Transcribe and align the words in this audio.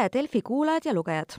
tere, 0.00 0.22
Delfi 0.22 0.40
kuulajad 0.42 0.84
ja 0.84 0.94
lugejad! 0.94 1.34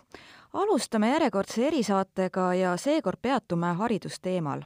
alustame 0.53 1.07
järjekordse 1.09 1.63
erisaatega 1.67 2.43
ja 2.53 2.73
seekord 2.77 3.17
peatume 3.21 3.73
haridusteemal. 3.73 4.61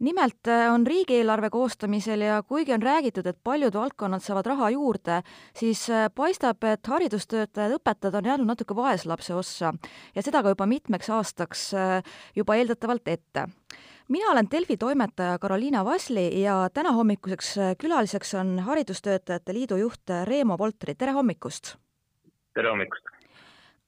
nimelt 0.00 0.48
äh, 0.48 0.72
on 0.74 0.86
riigieelarve 0.86 1.50
koostamisel 1.50 2.20
ja 2.20 2.42
kuigi 2.42 2.72
on 2.72 2.82
räägitud, 2.82 3.26
et 3.26 3.38
paljud 3.42 3.74
valdkonnad 3.74 4.20
saavad 4.22 4.46
raha 4.46 4.70
juurde, 4.70 5.22
siis 5.56 5.90
äh, 5.90 6.10
paistab, 6.14 6.62
et 6.64 6.86
haridustöötajad, 6.86 7.74
õpetajad 7.78 8.14
on 8.14 8.24
jäänud 8.24 8.46
natuke 8.46 8.76
vaeslapse 8.76 9.34
ossa 9.34 9.72
ja 10.14 10.22
seda 10.22 10.42
ka 10.42 10.54
juba 10.54 10.66
mitmeks 10.66 11.10
aastaks 11.10 11.72
äh, 11.74 12.02
juba 12.36 12.54
eeldatavalt 12.54 13.08
ette 13.08 13.48
mina 14.08 14.30
olen 14.30 14.50
Delfi 14.50 14.76
toimetaja 14.76 15.38
Karoliina 15.38 15.84
Vasli 15.84 16.28
ja 16.42 16.68
täna 16.74 16.92
hommikuseks 16.92 17.56
külaliseks 17.78 18.34
on 18.34 18.58
Haridustöötajate 18.58 19.54
Liidu 19.54 19.76
juht 19.76 20.14
Reemo 20.24 20.58
Voltri, 20.58 20.94
tere 20.94 21.12
hommikust! 21.12 21.74
tere 22.54 22.70
hommikust! 22.70 23.23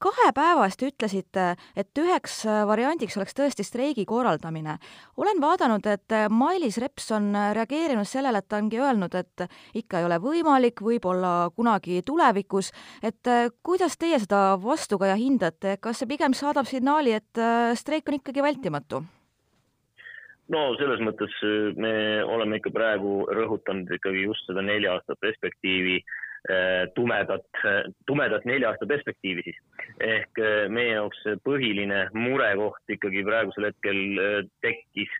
Kahe 0.03 0.31
päeva 0.37 0.67
eest 0.69 0.83
ütlesite, 0.85 1.47
et 1.77 2.01
üheks 2.01 2.43
variandiks 2.69 3.17
oleks 3.17 3.37
tõesti 3.37 3.65
streigi 3.65 4.05
korraldamine. 4.09 4.79
olen 5.17 5.41
vaadanud, 5.41 5.87
et 5.87 6.17
Mailis 6.31 6.79
Reps 6.79 7.11
on 7.13 7.33
reageerinud 7.55 8.09
sellele, 8.09 8.39
et 8.39 8.49
ta 8.49 8.61
ongi 8.61 8.81
öelnud, 8.81 9.15
et 9.15 9.47
ikka 9.75 10.01
ei 10.01 10.05
ole 10.05 10.19
võimalik, 10.21 10.83
võib-olla 10.83 11.51
kunagi 11.57 12.03
tulevikus, 12.07 12.73
et 13.03 13.33
kuidas 13.63 13.97
teie 13.97 14.19
seda 14.19 14.59
vastukaja 14.63 15.17
hindate, 15.17 15.79
kas 15.81 15.99
see 15.99 16.09
pigem 16.09 16.35
saadab 16.35 16.67
signaali, 16.67 17.17
et 17.17 17.45
streik 17.75 18.09
on 18.09 18.21
ikkagi 18.21 18.43
vältimatu? 18.43 19.05
no 20.47 20.61
selles 20.79 21.01
mõttes 21.03 21.33
me 21.75 22.23
oleme 22.23 22.61
ikka 22.61 22.71
praegu 22.71 23.25
rõhutanud 23.35 23.89
ikkagi 23.97 24.29
just 24.29 24.47
seda 24.47 24.63
nelja 24.63 24.93
aasta 24.95 25.17
perspektiivi 25.19 25.97
äh, 25.99 26.05
Äh, 26.07 26.26
tumedat, 26.95 27.47
tumedat 28.07 28.45
nelja 28.45 28.71
aasta 28.71 28.87
perspektiivi 28.87 29.43
siis. 29.47 29.57
ehk 30.01 30.39
äh, 30.43 30.67
meie 30.69 30.93
jaoks 30.95 31.23
põhiline 31.47 32.07
murekoht 32.15 32.95
ikkagi 32.97 33.25
praegusel 33.27 33.71
hetkel 33.71 34.03
äh, 34.21 34.37
tekkis 34.63 35.11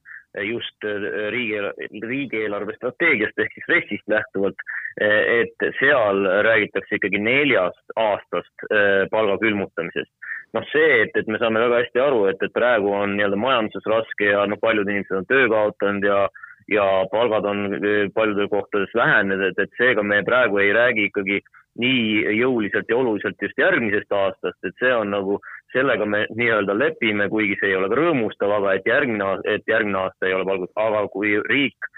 just 0.45 0.85
riigi, 1.33 1.57
riigieelarve 2.05 2.75
strateegiast 2.77 3.39
ehk 3.41 3.55
siis 3.55 3.69
RES-ist 3.71 4.11
lähtuvalt, 4.13 4.59
et 5.01 5.65
seal 5.79 6.27
räägitakse 6.45 6.99
ikkagi 6.99 7.23
neljast 7.25 7.95
aastast 7.97 8.67
palga 9.15 9.39
külmutamisest. 9.41 10.13
noh, 10.53 10.67
see, 10.75 11.07
et, 11.07 11.17
et 11.17 11.31
me 11.33 11.41
saame 11.41 11.63
väga 11.65 11.79
hästi 11.81 12.03
aru, 12.05 12.27
et, 12.29 12.45
et 12.45 12.53
praegu 12.53 12.93
on 12.99 13.17
nii-öelda 13.17 13.41
majanduses 13.41 13.89
raske 13.89 14.29
ja 14.29 14.45
noh, 14.45 14.61
paljud 14.61 14.93
inimesed 14.93 15.23
on 15.23 15.31
töö 15.33 15.49
kaotanud 15.49 16.05
ja 16.05 16.21
ja 16.69 16.87
palgad 17.11 17.45
on 17.45 17.75
eh, 17.75 18.09
paljudes 18.15 18.51
kohtades 18.51 18.95
vähenenud, 18.95 19.45
et, 19.51 19.59
et 19.59 19.79
seega 19.79 20.03
me 20.03 20.23
praegu 20.27 20.59
ei 20.59 20.73
räägi 20.73 21.09
ikkagi 21.11 21.41
nii 21.79 22.37
jõuliselt 22.39 22.89
ja 22.89 22.97
oluliselt 22.97 23.43
just 23.43 23.59
järgmisest 23.61 24.13
aastast, 24.13 24.59
et 24.65 24.79
see 24.81 24.93
on 24.97 25.13
nagu, 25.13 25.41
sellega 25.75 26.07
me 26.09 26.25
nii-öelda 26.35 26.79
lepime, 26.79 27.29
kuigi 27.29 27.59
see 27.61 27.73
ei 27.73 27.77
ole 27.77 27.91
ka 27.93 27.99
rõõmustav, 28.01 28.55
aga 28.59 28.79
et 28.79 28.89
järgmine, 28.89 29.35
et 29.45 29.69
järgmine 29.69 30.01
aasta 30.07 30.29
ei 30.29 30.39
ole 30.39 30.49
palgad, 30.49 30.73
aga 30.87 31.05
kui 31.13 31.37
riik 31.51 31.93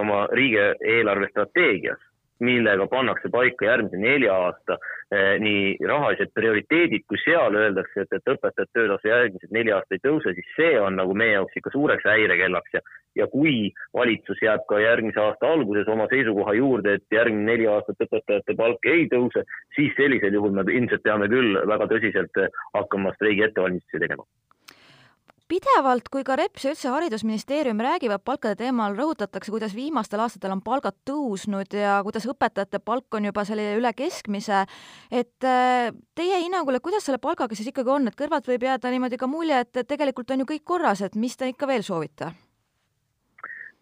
oma 0.00 0.24
riigieelarve 0.32 1.28
strateegias 1.30 2.00
millega 2.42 2.86
pannakse 2.90 3.30
paika 3.30 3.66
järgmise 3.68 4.00
nelja 4.00 4.34
aasta 4.46 4.78
eh, 5.14 5.36
nii 5.42 5.76
rahalised 5.86 6.32
prioriteedid, 6.34 7.04
kui 7.08 7.20
seal 7.22 7.54
öeldakse, 7.58 8.04
et, 8.04 8.16
et 8.18 8.32
õpetajate 8.34 8.78
töötasu 8.78 9.10
järgmised 9.10 9.54
neli 9.54 9.74
aastat 9.74 9.98
ei 9.98 10.04
tõuse, 10.06 10.34
siis 10.36 10.54
see 10.56 10.72
on 10.80 10.98
nagu 10.98 11.14
meie 11.18 11.36
jaoks 11.36 11.60
ikka 11.60 11.74
suureks 11.74 12.08
häirekellaks 12.08 12.78
ja 12.78 12.82
ja 13.18 13.26
kui 13.32 13.72
valitsus 13.94 14.42
jääb 14.42 14.66
ka 14.68 14.80
järgmise 14.82 15.20
aasta 15.20 15.52
alguses 15.54 15.88
oma 15.88 16.06
seisukoha 16.12 16.54
juurde, 16.58 16.98
et 16.98 17.18
järgmine 17.18 17.50
neli 17.52 17.66
aastat 17.70 18.06
õpetajate 18.06 18.56
palk 18.56 18.92
ei 18.92 19.08
tõuse, 19.12 19.44
siis 19.76 19.92
sellisel 19.98 20.38
juhul 20.38 20.54
me 20.56 20.66
ilmselt 20.68 21.04
peame 21.04 21.28
küll 21.32 21.58
väga 21.74 21.90
tõsiselt 21.90 22.44
hakkama 22.78 23.14
streigi 23.18 23.48
ettevalmistusi 23.48 24.02
tegema. 24.06 24.26
Pidevalt, 25.52 26.06
kui 26.08 26.22
ka 26.24 26.32
Reps 26.38 26.64
ja 26.64 26.70
üldse 26.72 26.88
Haridusministeerium 26.88 27.80
räägivad 27.84 28.22
palkade 28.24 28.56
teemal, 28.56 28.94
rõhutatakse, 28.96 29.52
kuidas 29.52 29.74
viimastel 29.76 30.22
aastatel 30.24 30.54
on 30.54 30.62
palgad 30.64 30.96
tõusnud 31.04 31.76
ja 31.76 31.98
kuidas 32.06 32.24
õpetajate 32.30 32.80
palk 32.80 33.18
on 33.18 33.26
juba 33.28 33.44
selline 33.44 33.74
üle 33.76 33.90
keskmise, 33.92 34.62
et 35.12 35.44
äh, 35.44 35.90
teie 36.16 36.38
hinnangul, 36.40 36.78
et 36.78 36.84
kuidas 36.86 37.04
selle 37.04 37.20
palgaga 37.20 37.58
siis 37.58 37.68
ikkagi 37.68 37.92
on, 37.92 38.08
et 38.08 38.16
kõrvalt 38.16 38.48
võib 38.48 38.64
jääda 38.64 38.94
niimoodi 38.94 39.20
ka 39.20 39.28
mulje, 39.28 39.60
et 39.66 39.82
tegelikult 39.92 40.32
on 40.32 40.40
ju 40.40 40.48
kõik 40.54 40.64
korras, 40.72 41.04
et 41.04 41.20
mis 41.20 41.36
te 41.36 41.52
ikka 41.52 41.68
veel 41.68 41.84
soovite? 41.84 42.32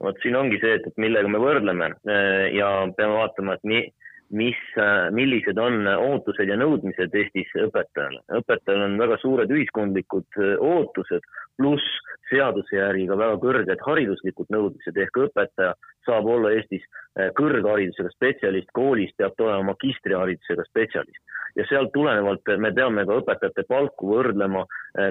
Vot 0.00 0.20
siin 0.22 0.36
ongi 0.38 0.60
see, 0.62 0.76
et, 0.78 0.86
et 0.88 1.00
millega 1.00 1.28
me 1.28 1.40
võrdleme. 1.42 1.92
Äh, 2.08 2.46
ja 2.56 2.70
peame 2.96 3.18
vaatama, 3.20 3.58
et 3.58 3.66
nii 3.68 3.88
mis, 4.30 4.58
äh, 4.78 5.10
millised 5.10 5.58
on 5.58 5.86
ootused 5.90 6.48
ja 6.48 6.56
nõudmised 6.58 7.14
Eestis 7.14 7.50
õpetajale. 7.58 8.22
õpetajal 8.40 8.84
on 8.86 8.98
väga 9.00 9.18
suured 9.22 9.50
ühiskondlikud 9.50 10.38
äh, 10.38 10.54
ootused, 10.62 11.26
pluss 11.58 11.98
seaduse 12.30 12.76
järgi 12.76 13.08
ka 13.10 13.18
väga 13.18 13.40
kõrged 13.42 13.82
hariduslikud 13.86 14.52
nõudmised. 14.54 14.96
Ehk 14.96 15.18
õpetaja 15.26 15.74
saab 16.06 16.30
olla 16.30 16.54
Eestis 16.54 16.84
äh, 16.86 17.32
kõrgharidusega 17.38 18.12
spetsialist, 18.14 18.70
koolis 18.76 19.10
peab 19.18 19.34
ta 19.36 19.48
olema 19.48 19.72
magistriharidusega 19.72 20.66
spetsialist. 20.70 21.36
Ja 21.58 21.66
sealt 21.66 21.90
tulenevalt 21.90 22.46
me 22.62 22.70
peame 22.70 23.02
ka 23.08 23.16
õpetajate 23.18 23.64
palku 23.66 24.12
võrdlema 24.12 24.60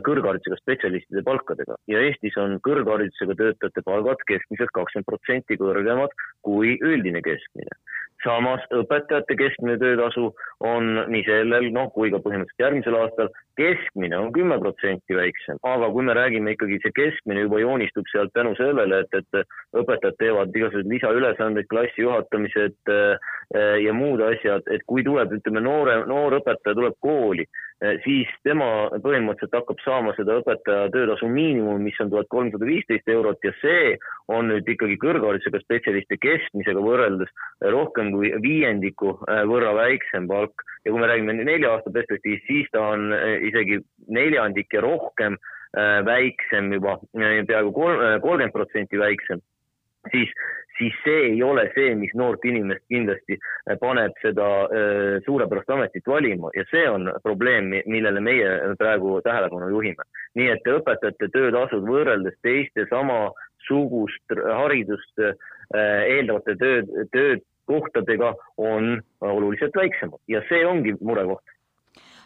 kõrgharidusega 0.08 0.56
spetsialistide 0.62 1.19
palkadega. 1.28 1.75
Ja 1.91 2.00
Eestis 2.08 2.38
on 2.40 2.56
kõrgharidusega 2.63 3.35
töötajate 3.41 3.84
palgad 3.84 4.24
keskmiselt 4.31 4.72
kakskümmend 4.72 5.09
protsenti 5.12 5.59
kõrgemad 5.59 6.16
kui 6.47 6.78
üldine 6.79 7.19
keskmine. 7.25 7.75
Samas 8.24 8.63
õpetajate 9.09 9.38
keskmine 9.38 9.78
töötasu 9.81 10.30
on 10.66 10.90
nii 11.09 11.24
sellel, 11.25 11.70
noh, 11.74 11.90
kui 11.94 12.12
ka 12.14 12.20
põhimõtteliselt 12.22 12.62
järgmisel 12.62 12.97
aastal, 13.00 13.30
keskmine 13.58 14.18
on 14.18 14.31
kümme 14.36 14.59
protsenti 14.62 15.16
väiksem, 15.18 15.58
aga 15.64 15.90
kui 15.92 16.06
me 16.06 16.14
räägime 16.14 16.53
ikkagi, 16.53 16.80
see 16.84 16.94
keskmine 16.96 17.46
juba 17.46 17.62
joonistub 17.64 18.06
sealt 18.12 18.34
tänu 18.34 18.53
sellele, 18.59 19.02
et, 19.03 19.18
et 19.18 19.80
õpetajad 19.81 20.20
teevad 20.20 20.53
igasuguseid 20.53 20.92
lisaülesandeid, 20.94 21.70
klassi 21.72 22.06
juhatamised 22.06 22.94
äh, 22.94 23.34
ja 23.84 23.96
muud 23.96 24.22
asjad, 24.22 24.68
et 24.70 24.86
kui 24.86 25.03
tuleb, 25.03 25.34
ütleme, 25.40 25.64
noore, 25.66 26.03
noor 26.09 26.40
õpetaja 26.41 26.78
tuleb 26.78 27.00
kooli 27.02 27.47
Eh, 27.47 27.69
siis 28.03 28.31
tema 28.44 28.90
põhimõtteliselt 29.03 29.56
hakkab 29.56 29.79
saama 29.85 30.12
seda 30.17 30.40
õpetaja 30.41 30.90
töötasu 30.91 31.29
miinimumi, 31.31 31.85
mis 31.88 32.00
on 32.03 32.09
tuhat 32.12 32.28
kolmsada 32.34 32.67
viisteist 32.67 33.07
eurot 33.07 33.45
ja 33.45 33.53
see 33.62 33.94
on 34.28 34.51
nüüd 34.51 34.67
ikkagi 34.67 34.97
kõrgharidusega 35.00 35.62
spetsialisti 35.63 36.19
keskmisega 36.19 36.84
võrreldes 36.84 37.31
rohkem 37.75 38.12
kui 38.16 38.34
viiendiku 38.44 39.16
eh, 39.29 39.45
võrra 39.47 39.72
väiksem 39.78 40.28
palk. 40.28 40.66
ja 40.84 40.91
kui 40.91 41.00
me 41.00 41.07
räägime 41.07 41.38
nelja 41.40 41.75
aasta 41.75 41.94
perspektiivist, 41.95 42.47
siis 42.51 42.67
ta 42.75 42.84
on 42.95 43.13
eh, 43.16 43.47
isegi 43.47 43.79
neljandik 44.07 44.73
ja 44.73 44.84
rohkem 44.85 45.40
väiksem 46.01 46.72
juba, 46.73 46.96
peaaegu 47.13 47.69
kolmkümmend 47.75 48.56
protsenti 48.56 48.97
väiksem 48.97 49.38
siis, 50.11 50.31
siis 50.79 50.95
see 51.03 51.19
ei 51.34 51.44
ole 51.44 51.66
see, 51.75 51.94
mis 52.00 52.13
noort 52.17 52.45
inimest 52.47 52.85
kindlasti 52.91 53.38
äh, 53.38 53.75
paneb 53.81 54.16
seda 54.23 54.47
äh, 54.63 55.19
suurepärast 55.25 55.69
ametit 55.75 56.07
valima. 56.07 56.51
Ja 56.56 56.66
see 56.72 56.85
on 56.90 57.12
probleem, 57.23 57.69
millele 57.85 58.23
meie 58.23 58.50
praegu 58.79 59.19
tähelepanu 59.25 59.69
juhime. 59.75 60.07
nii 60.38 60.50
et 60.53 60.67
õpetajate 60.69 61.29
töötasud 61.34 61.85
võrreldes 61.90 62.35
teiste 62.45 62.85
samasugust 62.90 64.35
haridust 64.62 65.23
äh, 65.25 65.35
eeldavate 66.16 66.56
tööd, 66.62 66.91
töökohtadega 67.13 68.34
on 68.57 69.00
oluliselt 69.22 69.75
väiksemad. 69.75 70.22
Ja 70.28 70.41
see 70.50 70.66
ongi 70.66 70.96
murekoht 71.01 71.44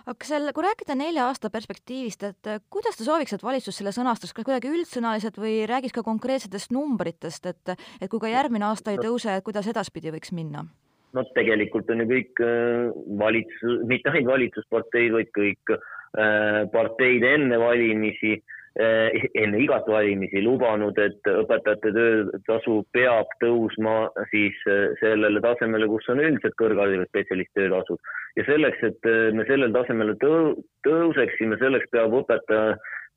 aga 0.10 0.28
selle, 0.28 0.54
kui 0.56 0.66
rääkida 0.66 0.96
nelja 1.00 1.28
aasta 1.30 1.52
perspektiivist, 1.54 2.24
et 2.30 2.52
äh, 2.52 2.62
kuidas 2.74 3.00
te 3.00 3.08
sooviks, 3.08 3.36
et 3.36 3.44
valitsus 3.46 3.80
selle 3.80 3.94
sõnastaks, 3.96 4.36
kas 4.36 4.48
kuidagi 4.48 4.72
üldsõnaliselt 4.72 5.40
või 5.42 5.62
räägiks 5.70 5.96
ka 5.96 6.06
konkreetsetest 6.06 6.74
numbritest, 6.76 7.52
et, 7.52 7.76
et 8.02 8.10
kui 8.12 8.22
ka 8.24 8.32
järgmine 8.32 8.68
aasta 8.70 8.94
ei 8.94 9.02
tõuse, 9.02 9.40
kuidas 9.46 9.70
edaspidi 9.72 10.14
võiks 10.16 10.34
minna? 10.36 10.66
no 11.14 11.22
tegelikult 11.36 11.92
on 11.94 12.02
ju 12.02 12.10
kõik 12.10 12.40
äh, 12.42 12.88
valitsus, 13.20 13.84
mitte 13.90 14.10
ainult 14.10 14.32
valitsusparteid, 14.32 15.12
vaid 15.14 15.30
kõik 15.36 15.76
äh, 15.76 16.66
parteid 16.74 17.26
enne 17.36 17.60
valimisi 17.62 18.40
Eh, 18.40 18.63
enne 18.80 19.60
igat 19.62 19.86
valimisi 19.88 20.42
lubanud, 20.42 20.98
et 20.98 21.30
õpetajate 21.30 21.92
töötasu 21.94 22.80
peab 22.96 23.30
tõusma 23.44 24.08
siis 24.32 24.58
eh, 24.66 24.96
sellele 25.02 25.42
tasemele, 25.46 25.86
kus 25.92 26.10
on 26.10 26.24
üldiselt 26.24 26.58
kõrgharidusega 26.58 27.10
spetsialisti 27.12 27.60
töötasud. 27.60 28.02
ja 28.36 28.46
selleks, 28.50 28.82
et 28.82 29.06
eh, 29.06 29.30
me 29.34 29.46
sellele 29.46 29.74
tasemele 29.78 30.18
tõu-, 30.24 30.58
tõuseksime, 30.88 31.60
selleks 31.62 31.92
peab 31.94 32.18
õpetaja 32.24 32.74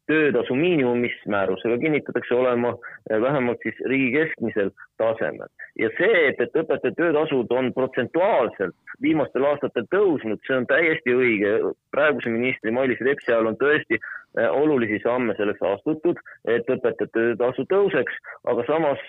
töötasu 0.07 0.55
miinimum, 0.55 0.99
mis 0.99 1.15
määrusega 1.27 1.79
kinnitatakse, 1.79 2.35
olema 2.35 2.75
eh, 3.11 3.21
vähemalt 3.23 3.63
siis 3.63 3.79
riigi 3.91 4.13
keskmisel 4.19 4.71
tasemel. 4.99 5.49
ja 5.79 5.91
see, 5.99 6.21
et, 6.29 6.41
et 6.41 6.61
õpetajate 6.63 6.95
töötasud 7.01 7.51
on 7.53 7.73
protsentuaalselt 7.75 8.77
viimastel 9.03 9.45
aastatel 9.45 9.89
tõusnud, 9.95 10.41
see 10.47 10.57
on 10.57 10.69
täiesti 10.71 11.15
õige. 11.15 11.57
praeguse 11.91 12.33
ministri 12.33 12.71
Mailis 12.71 13.01
Repsi 13.01 13.33
ajal 13.33 13.53
on 13.53 13.59
tõesti 13.63 13.99
eh, 13.99 14.51
olulisi 14.51 15.01
samme 15.03 15.35
selleks 15.39 15.63
astutud, 15.73 16.23
et 16.45 16.71
õpetajate 16.71 17.11
töötasu 17.13 17.67
tõuseks, 17.73 18.23
aga 18.53 18.65
samas 18.71 19.03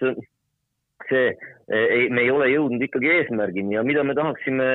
see 1.08 1.30
ei, 1.72 2.08
me 2.10 2.24
ei 2.26 2.32
ole 2.34 2.50
jõudnud 2.50 2.82
ikkagi 2.84 3.12
eesmärgini 3.20 3.78
ja 3.78 3.84
mida 3.86 4.04
me 4.04 4.16
tahaksime 4.18 4.66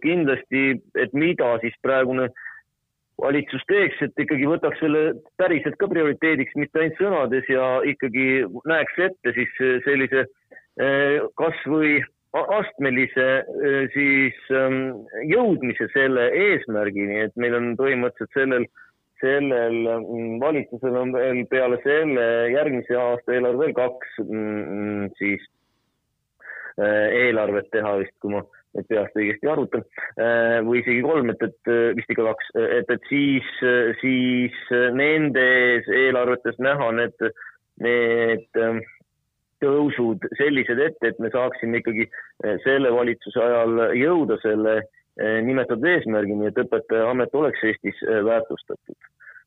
kindlasti, 0.00 0.78
et 0.96 1.12
mida 1.18 1.48
siis 1.60 1.74
praegune 1.82 2.30
valitsus 3.20 3.62
teeks, 3.68 4.00
et 4.02 4.24
ikkagi 4.24 4.48
võtaks 4.48 4.80
selle 4.82 5.02
päriselt 5.40 5.76
ka 5.80 5.88
prioriteediks, 5.90 6.56
mitte 6.58 6.80
ainult 6.80 6.98
sõnades 7.00 7.50
ja 7.50 7.66
ikkagi 7.86 8.26
näeks 8.68 8.98
ette 9.08 9.34
siis 9.36 9.60
sellise 9.84 10.26
kasvõi 11.38 12.00
astmelise 12.32 13.26
siis 13.92 14.36
ähm, 14.56 15.04
jõudmise 15.28 15.88
selle 15.92 16.30
eesmärgini, 16.32 17.18
et 17.26 17.34
meil 17.36 17.56
on 17.58 17.74
põhimõtteliselt 17.76 18.32
sellel, 18.38 18.64
sellel 19.20 19.76
mm, 19.98 20.38
valitsusel 20.40 20.96
on 20.96 21.12
veel 21.12 21.42
peale 21.50 21.76
selle 21.84 22.24
järgmise 22.54 22.96
aasta 22.96 23.36
eelarve 23.36 23.66
veel 23.66 23.76
kaks 23.76 24.16
mm, 24.24 24.62
mm, 24.62 25.10
siis 25.20 25.44
eelarvet 26.80 27.68
teha 27.74 27.98
vist, 28.00 28.14
kui 28.24 28.32
ma 28.32 28.40
nüüd 28.76 28.88
peast 28.88 29.18
õigesti 29.18 29.50
arvutan, 29.52 29.84
või 30.66 30.80
isegi 30.80 31.02
kolm, 31.04 31.32
et, 31.34 31.44
et 31.44 31.72
vist 31.98 32.12
ikka 32.12 32.24
kaks, 32.30 32.50
et, 32.78 32.90
et 32.94 33.10
siis, 33.10 33.52
siis 34.00 34.56
nendes 34.96 35.88
eelarvetes 35.92 36.58
näha 36.62 36.88
need, 36.96 37.28
need 37.84 38.62
ähm, 38.62 38.80
tõusud 39.62 40.24
sellised 40.40 40.80
ette, 40.82 41.12
et 41.12 41.20
me 41.22 41.30
saaksime 41.30 41.82
ikkagi 41.82 42.08
selle 42.64 42.90
valitsuse 42.90 43.38
ajal 43.38 43.86
jõuda 43.94 44.40
selle 44.42 44.80
nimetatud 45.20 45.84
eesmärgini, 45.86 46.48
et 46.48 46.58
õpetajaamet 46.64 47.34
oleks 47.36 47.62
Eestis 47.68 47.98
väärtustatud. 48.26 48.96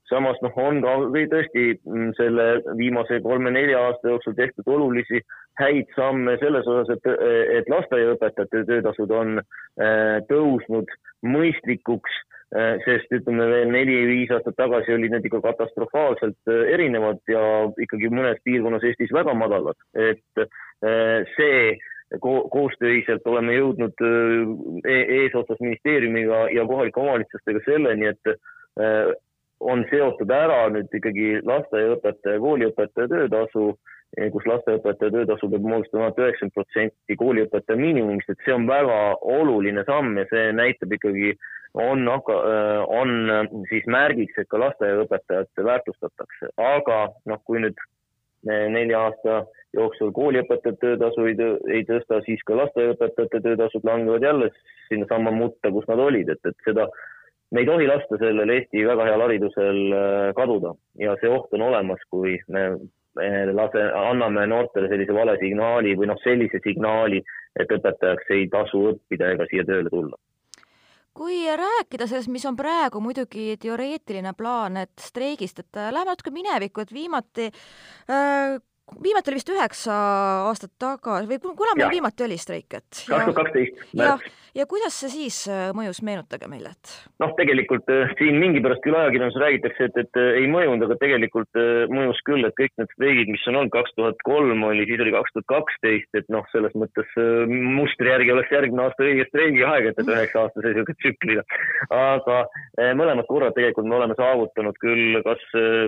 Samas 0.10 0.38
noh, 0.46 0.54
on 0.62 0.82
ka 0.84 0.96
tõesti 1.32 1.66
mm, 1.78 2.12
selle 2.20 2.46
viimase 2.78 3.22
kolme-nelja 3.24 3.82
aasta 3.88 4.14
jooksul 4.14 4.38
tehtud 4.38 4.70
olulisi 4.78 5.24
häid 5.60 5.90
samme 5.96 6.38
selles 6.42 6.68
osas, 6.68 6.98
et, 6.98 7.12
et 7.60 7.70
lasteaiaõpetajate 7.72 8.66
töötasud 8.68 9.12
on 9.16 9.40
tõusnud 10.30 10.92
mõistlikuks 11.26 12.18
Äh, 12.54 12.78
sest 12.86 13.10
ütleme 13.12 13.48
veel 13.50 13.72
neli-viis 13.74 14.30
aastat 14.32 14.56
tagasi 14.56 14.94
olid 14.94 15.12
need 15.12 15.26
ikka 15.28 15.42
katastrofaalselt 15.44 16.52
äh, 16.52 16.62
erinevad 16.76 17.18
ja 17.28 17.42
ikkagi 17.82 18.12
mõnes 18.14 18.38
piirkonnas 18.46 18.86
Eestis 18.86 19.12
väga 19.12 19.34
madalad, 19.36 19.76
et 19.98 20.44
äh, 20.44 21.26
see 21.34 21.74
ko 22.22 22.36
koostöiselt 22.54 23.26
oleme 23.28 23.58
jõudnud 23.58 24.04
e 24.86 24.98
eesotsas 25.18 25.60
ministeeriumiga 25.60 26.46
ja 26.54 26.64
kohalike 26.70 27.02
omavalitsustega 27.02 27.64
selleni, 27.66 28.12
et 28.14 28.30
on 29.72 29.84
seotud 29.90 30.32
ära 30.32 30.66
nüüd 30.74 30.94
ikkagi 30.94 31.42
lasteaiaõpetaja, 31.46 32.42
kooliõpetaja 32.44 33.12
töötasu, 33.12 33.66
kus 34.34 34.48
lasteaiaõpetaja 34.52 35.14
töötasu 35.18 35.50
peab 35.52 35.66
moodustama 35.72 36.12
üheksakümmend 36.14 36.56
protsenti 36.56 37.18
kooliõpetaja 37.20 37.80
miinimumist, 37.80 38.30
et 38.32 38.46
see 38.46 38.56
on 38.56 38.68
väga 38.70 39.00
oluline 39.38 39.84
samm 39.90 40.18
ja 40.22 40.28
see 40.32 40.52
näitab 40.56 40.94
ikkagi 41.00 41.34
on, 41.76 42.08
äh, 42.08 42.84
on 42.88 43.30
äh, 43.30 43.50
siis 43.70 43.88
märgiks, 43.92 44.38
et 44.40 44.50
ka 44.50 44.62
lasteaiaõpetajat 44.62 45.66
väärtustatakse, 45.70 46.54
aga 46.62 47.02
noh, 47.26 47.42
kui 47.44 47.60
nüüd 47.66 47.82
nelja 48.46 49.00
aasta 49.08 49.40
jooksul 49.74 50.12
kooliõpetajate 50.14 50.78
töötasu 50.82 51.26
ei, 51.26 51.36
ei 51.74 51.84
tõsta, 51.88 52.22
siis 52.28 52.44
ka 52.46 52.58
lasteaiaõpetajate 52.60 53.42
töötasud 53.42 53.88
langevad 53.88 54.24
jälle 54.24 54.52
sinnasamma 54.90 55.34
mutta, 55.34 55.72
kus 55.74 55.88
nad 55.90 56.00
olid, 56.04 56.30
et, 56.30 56.42
et 56.46 56.68
seda 56.68 56.86
me 57.56 57.64
ei 57.64 57.70
tohi 57.70 57.88
lasta 57.88 58.20
sellel 58.20 58.52
Eesti 58.52 58.84
väga 58.84 59.08
heal 59.08 59.24
haridusel 59.24 59.82
äh, 59.96 60.28
kaduda. 60.36 60.76
Ja 61.00 61.16
see 61.22 61.32
oht 61.32 61.54
on 61.56 61.64
olemas, 61.70 62.04
kui 62.12 62.36
me 62.52 62.68
lase, 63.56 63.82
anname 63.96 64.44
noortele 64.52 64.90
sellise 64.92 65.16
vale 65.16 65.38
signaali 65.40 65.96
või 65.96 66.10
noh, 66.12 66.20
sellise 66.24 66.60
signaali, 66.64 67.22
et 67.56 67.72
õpetajaks 67.72 68.32
ei 68.36 68.48
tasu 68.52 68.82
õppida 68.92 69.32
ega 69.32 69.48
siia 69.48 69.64
tööle 69.68 69.92
tulla. 69.94 70.20
Kui 71.16 71.46
rääkida 71.48 72.10
sellest, 72.12 72.28
mis 72.28 72.44
on 72.44 72.58
praegu 72.60 73.00
muidugi 73.00 73.54
teoreetiline 73.64 74.34
plaan, 74.36 74.76
et 74.82 75.00
streigist, 75.00 75.62
et 75.64 75.80
äh, 75.80 75.94
läheme 75.96 76.12
natuke 76.12 76.34
minevikku, 76.36 76.84
et 76.84 76.92
viimati 76.92 77.48
äh, 77.48 78.58
viimati 79.04 79.32
oli 79.32 79.40
vist 79.40 79.50
üheksa 79.50 79.94
aastat 80.46 80.74
tagasi 80.80 81.30
või 81.30 81.54
kuna 81.58 81.76
meil 81.78 81.92
viimati 81.94 82.26
oli 82.26 82.38
streik, 82.40 82.68
et 82.78 83.06
kaks 83.08 83.08
tuhat 83.10 83.38
kaksteist 83.40 83.96
märts. 83.98 84.36
ja 84.56 84.66
kuidas 84.70 85.00
see 85.02 85.12
siis 85.14 85.40
äh, 85.50 85.72
mõjus, 85.76 86.02
meenutage 86.06 86.48
meile, 86.52 86.72
et? 86.76 86.94
noh, 87.22 87.34
tegelikult 87.40 87.90
äh, 87.92 88.14
siin 88.20 88.38
mingi 88.42 88.62
pärast 88.64 88.84
küll 88.86 88.98
ajakirjanduses 88.98 89.42
räägitakse, 89.42 89.90
et, 89.90 89.98
et 90.06 90.22
äh, 90.22 90.30
ei 90.42 90.50
mõjunud, 90.52 90.86
aga 90.86 91.00
tegelikult 91.02 91.60
mõjus 91.92 92.22
küll, 92.30 92.46
et 92.46 92.58
kõik 92.60 92.76
need 92.80 92.94
streigid, 92.94 93.32
mis 93.34 93.48
on 93.50 93.60
olnud, 93.62 93.74
kaks 93.74 93.98
tuhat 93.98 94.22
kolm 94.28 94.64
oli, 94.70 94.86
siis 94.90 95.02
oli 95.02 95.16
kaks 95.18 95.34
tuhat 95.36 95.50
kaksteist, 95.56 96.12
et 96.22 96.30
noh, 96.34 96.46
selles 96.54 96.78
mõttes 96.78 97.18
mustri 97.50 98.12
järgi 98.12 98.36
oleks 98.36 98.54
järgmine 98.54 98.86
aasta 98.86 99.08
õige 99.08 99.28
streigiaeg, 99.32 99.90
et, 99.92 100.02
et 100.02 100.14
üheksa 100.14 100.46
aastase 100.46 100.70
niisuguse 100.70 101.00
tsüklina. 101.02 101.46
aga 101.96 102.40
mõlemad 102.98 103.28
korrad 103.30 103.58
tegelikult 103.58 103.90
me 103.90 103.98
oleme 103.98 104.18
saavutanud 104.20 104.78
küll 104.82 105.20
kas, 105.26 105.44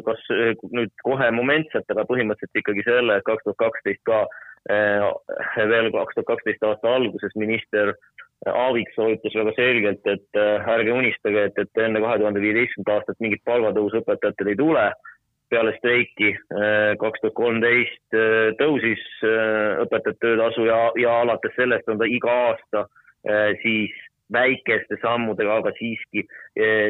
kas 0.08 0.28
nüüd 0.74 0.94
kohe 1.06 1.30
momentselt, 1.36 1.88
aga 1.94 2.06
põhimõtteliselt 2.10 2.62
ikkagi 2.64 2.87
selle, 2.88 3.18
et 3.18 3.25
kaks 3.28 3.45
tuhat 3.45 3.60
kaksteist 3.63 4.04
ka 4.07 4.24
eh, 4.72 5.66
veel 5.72 5.92
kaks 5.95 6.18
tuhat 6.18 6.31
kaksteist 6.34 6.63
aasta 6.68 6.95
alguses 7.00 7.36
minister 7.36 7.95
Aaviksoo 8.45 9.07
ütles 9.16 9.34
väga 9.34 9.51
selgelt, 9.57 10.04
et 10.06 10.39
eh, 10.39 10.72
ärge 10.74 10.94
unistage, 10.94 11.45
et, 11.50 11.62
et 11.63 11.84
enne 11.84 12.01
kahe 12.04 12.19
tuhande 12.22 12.44
viieteistkümnendat 12.44 13.00
aastat 13.00 13.24
mingit 13.24 13.42
palgatõusu 13.50 14.04
õpetajatel 14.04 14.54
ei 14.54 14.60
tule. 14.63 14.89
peale 15.50 15.72
streiki 15.78 16.34
eh, 16.36 16.94
kaks 17.00 17.22
tuhat 17.24 17.34
kolmteist 17.39 18.18
tõusis 18.60 19.04
õpetajate 19.24 20.19
töötasu 20.19 20.66
ja, 20.68 20.80
ja 21.00 21.22
alates 21.22 21.56
sellest 21.56 21.88
on 21.88 22.01
ta 22.01 22.10
iga 22.18 22.33
aasta 22.50 22.83
siis 23.62 23.95
väikeste 24.33 24.98
sammudega, 25.01 25.56
aga 25.62 25.72
siiski 25.78 26.25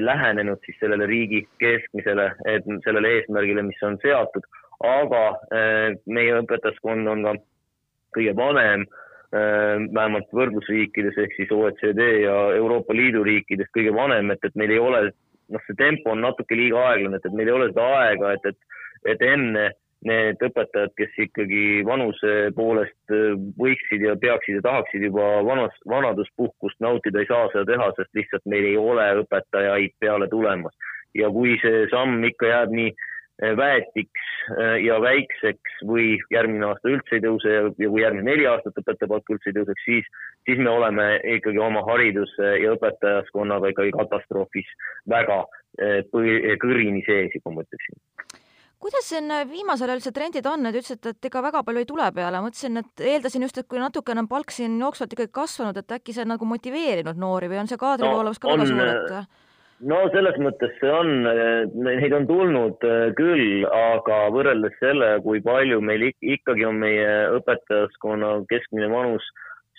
lähenenud 0.01 0.59
siis 0.65 0.77
sellele 0.81 1.05
riigi 1.05 1.43
keskmisele, 1.61 2.31
sellele 2.85 3.11
eesmärgile, 3.17 3.61
mis 3.67 3.83
on 3.85 3.97
seatud 4.01 4.45
aga 4.83 5.21
äh, 5.53 5.97
meie 6.05 6.41
õpetajaskond 6.41 7.09
on 7.09 7.25
ka 7.25 7.33
kõige 8.17 8.33
vanem, 8.37 8.85
äh, 9.33 9.77
vähemalt 9.93 10.29
võrdlusriikides 10.33 11.17
ehk 11.23 11.33
siis 11.37 11.51
OECD 11.53 12.03
ja 12.23 12.35
Euroopa 12.57 12.93
Liidu 12.93 13.23
riikides 13.25 13.71
kõige 13.75 13.95
vanem, 13.95 14.31
et, 14.31 14.43
et 14.45 14.55
meil 14.55 14.75
ei 14.75 14.81
ole, 14.81 15.09
noh, 15.53 15.65
see 15.65 15.79
tempo 15.79 16.13
on 16.13 16.23
natuke 16.25 16.57
liiga 16.57 16.91
aeglane, 16.91 17.17
et, 17.17 17.25
et 17.25 17.35
meil 17.35 17.49
ei 17.49 17.57
ole 17.57 17.73
seda 17.73 17.89
aega, 18.03 18.37
et, 18.37 18.49
et, 18.53 18.79
et 19.15 19.27
enne 19.33 19.67
need 20.05 20.43
õpetajad, 20.45 20.91
kes 20.93 21.15
ikkagi 21.25 21.81
vanuse 21.87 22.33
poolest 22.55 23.15
äh, 23.15 23.33
võiksid 23.57 24.05
ja 24.05 24.13
peaksid 24.21 24.59
ja 24.59 24.67
tahaksid 24.69 25.07
juba 25.09 25.41
vanas, 25.47 25.73
vanaduspuhkust 25.89 26.77
nautida, 26.85 27.23
ei 27.23 27.29
saa 27.31 27.49
seda 27.49 27.65
teha, 27.73 27.89
sest 27.97 28.13
lihtsalt 28.13 28.45
meil 28.45 28.69
ei 28.69 28.77
ole 28.77 29.09
õpetajaid 29.23 29.97
peale 29.99 30.29
tulemas. 30.29 30.77
ja 31.17 31.31
kui 31.33 31.55
see 31.63 31.87
samm 31.89 32.21
ikka 32.27 32.45
jääb 32.45 32.73
nii 32.77 32.91
Eh, 32.91 33.15
väetiks 33.41 34.29
eh, 34.57 34.77
ja 34.85 34.97
väikseks 35.01 35.81
või 35.85 36.17
järgmine 36.33 36.65
aasta 36.71 36.89
üldse 36.89 37.17
ei 37.17 37.23
tõuse 37.23 37.53
ja, 37.53 37.67
kui 37.77 38.01
järgmine 38.01 38.25
neli 38.31 38.47
aastat 38.49 38.79
õpetaja 38.81 39.11
palk 39.11 39.29
üldse 39.33 39.51
ei 39.51 39.57
tõuseks, 39.59 39.85
siis, 39.85 40.09
siis 40.49 40.57
me 40.57 40.71
oleme 40.73 41.07
ikkagi 41.37 41.61
oma 41.61 41.83
hariduse 41.85 42.55
ja 42.63 42.73
õpetajaskonnaga 42.73 43.73
ikkagi 43.73 43.93
katastroofis 43.99 44.73
väga 45.09 45.43
eh, 45.77 46.01
kõrini 46.61 47.05
sees 47.05 47.37
juba, 47.37 47.53
ma 47.53 47.65
ütleksin. 47.67 48.01
Kuidas 48.77 49.07
siin 49.09 49.31
viimasel 49.49 49.89
ajal 49.89 49.97
üldse 49.97 50.11
trendid 50.13 50.45
on, 50.45 50.67
et 50.69 50.75
ütlesite, 50.77 51.15
et 51.15 51.27
ega 51.29 51.41
väga 51.41 51.63
palju 51.65 51.81
ei 51.81 51.87
tule 51.89 52.09
peale, 52.13 52.41
mõtlesin, 52.45 52.77
et 52.83 53.01
eeldasin 53.13 53.45
just, 53.47 53.57
et 53.57 53.69
kui 53.69 53.81
natukene 53.81 54.21
on 54.21 54.29
palk 54.29 54.53
siin 54.53 54.75
jooksvalt 54.81 55.15
ikkagi 55.15 55.33
kasvanud, 55.33 55.77
et 55.81 55.97
äkki 55.97 56.13
see 56.13 56.21
on 56.25 56.35
nagu 56.35 56.45
motiveerinud 56.45 57.17
noori 57.17 57.49
või 57.49 57.63
on 57.63 57.69
see 57.69 57.81
kaadrivoolavus 57.81 58.37
no, 58.37 58.43
ka 58.43 58.53
väga 58.53 58.67
suur, 58.69 58.91
et 58.93 59.46
no 59.85 59.99
selles 60.13 60.37
mõttes 60.41 60.73
see 60.81 60.91
on, 60.91 61.27
neid 61.85 62.13
on 62.15 62.27
tulnud 62.29 62.85
äh, 62.87 63.09
küll, 63.17 63.65
aga 63.69 64.27
võrreldes 64.33 64.77
selle, 64.81 65.17
kui 65.25 65.41
palju 65.45 65.81
meil 65.85 66.07
ikkagi 66.09 66.65
on 66.65 66.79
meie 66.81 67.11
õpetajaskonna 67.37 68.39
keskmine 68.49 68.89
vanus 68.93 69.25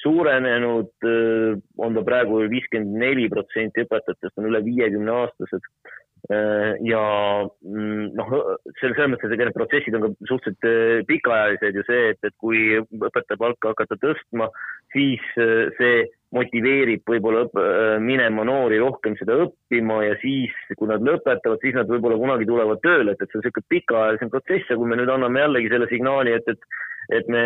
suurenenud, 0.02 0.92
äh, 1.02 1.58
on 1.82 1.98
ta 1.98 2.04
praegu 2.06 2.44
viiskümmend 2.52 3.00
neli 3.02 3.28
protsenti 3.32 3.86
õpetajatest 3.86 4.38
on 4.38 4.50
üle 4.52 4.62
viiekümne 4.66 5.16
aastased 5.22 5.72
ja 6.28 7.00
mm, 7.46 8.08
noh, 8.18 8.32
selles, 8.80 8.98
mõttes, 9.08 9.30
et 9.30 9.38
need 9.38 9.54
protsessid 9.54 9.94
on 9.96 10.02
ka 10.02 10.08
suhteliselt 10.28 11.06
pikaajalised 11.08 11.78
ju 11.78 11.84
see, 11.86 12.08
et, 12.10 12.18
et 12.26 12.34
kui 12.42 12.64
õpetaja 12.82 13.38
palka 13.40 13.70
hakata 13.70 13.96
tõstma, 14.02 14.50
siis 14.92 15.22
see 15.78 16.02
motiveerib 16.36 17.08
võib-olla 17.08 17.46
minema 18.04 18.44
noori 18.44 18.76
rohkem 18.82 19.14
seda 19.16 19.38
õppima 19.46 20.02
ja 20.04 20.18
siis, 20.20 20.52
kui 20.76 20.90
nad 20.90 21.04
lõpetavad, 21.04 21.62
siis 21.62 21.78
nad 21.78 21.88
võib-olla 21.88 22.18
kunagi 22.20 22.48
tulevad 22.48 22.82
tööle, 22.84 23.14
et, 23.14 23.22
et 23.22 23.32
see 23.32 23.40
on 23.40 23.46
niisugune 23.46 23.72
pikaajalisem 23.72 24.32
protsess 24.34 24.68
ja 24.68 24.76
kui 24.76 24.90
me 24.90 25.00
nüüd 25.00 25.12
anname 25.14 25.40
jällegi 25.46 25.72
selle 25.72 25.88
signaali, 25.88 26.36
et, 26.36 26.52
et, 26.52 26.68
et 27.20 27.32
me 27.32 27.44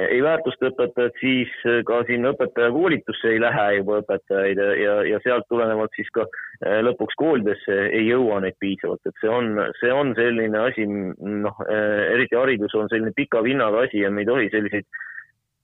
ei 0.00 0.22
väärtusta 0.24 0.70
õpetajat, 0.70 1.18
siis 1.20 1.52
ka 1.86 1.98
siin 2.08 2.24
õpetajakoolitusse 2.30 3.34
ei 3.34 3.40
lähe 3.42 3.66
juba 3.78 3.98
õpetajaid 4.00 4.60
ja, 4.80 4.94
ja 5.04 5.20
sealt 5.24 5.44
tulenevalt 5.52 5.92
siis 5.96 6.08
ka 6.16 6.24
eh, 6.24 6.80
lõpuks 6.86 7.18
koolidesse 7.20 7.76
ei 7.90 8.06
jõua 8.08 8.40
neid 8.40 8.56
piisavalt, 8.62 9.04
et 9.06 9.20
see 9.20 9.28
on, 9.28 9.52
see 9.80 9.92
on 9.92 10.14
selline 10.16 10.64
asi, 10.64 10.86
noh, 10.88 11.64
eh, 11.68 12.04
eriti 12.14 12.38
haridus 12.40 12.76
on 12.78 12.88
selline 12.92 13.12
pika 13.16 13.44
vinnaga 13.44 13.84
asi 13.84 14.00
ja 14.00 14.10
me 14.10 14.24
ei 14.24 14.30
tohi 14.30 14.48
selliseid 14.54 14.88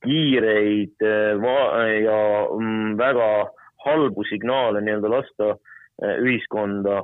kiireid 0.05 1.07
eh, 1.07 1.49
ja 2.05 2.21
mm, 2.55 2.99
väga 2.99 3.31
halbu 3.85 4.25
signaale 4.29 4.83
nii-öelda 4.85 5.11
lasta 5.11 5.57
ühiskonda, 5.99 7.01